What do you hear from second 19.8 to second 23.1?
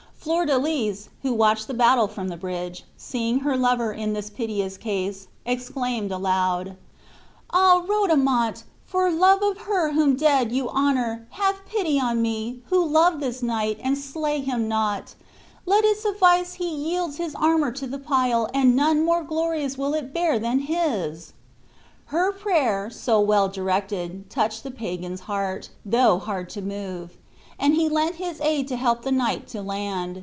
it bear than his." Her prayer,